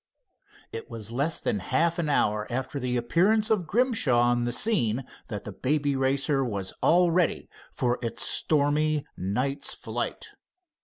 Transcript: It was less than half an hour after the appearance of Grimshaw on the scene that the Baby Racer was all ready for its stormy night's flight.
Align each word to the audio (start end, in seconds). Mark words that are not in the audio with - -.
It 0.71 0.89
was 0.89 1.11
less 1.11 1.39
than 1.39 1.59
half 1.59 1.99
an 1.99 2.09
hour 2.09 2.47
after 2.49 2.79
the 2.79 2.97
appearance 2.97 3.51
of 3.51 3.67
Grimshaw 3.67 4.19
on 4.19 4.45
the 4.45 4.51
scene 4.51 5.03
that 5.27 5.43
the 5.43 5.51
Baby 5.51 5.95
Racer 5.95 6.43
was 6.43 6.73
all 6.81 7.11
ready 7.11 7.47
for 7.71 7.99
its 8.01 8.25
stormy 8.25 9.05
night's 9.15 9.75
flight. 9.75 10.25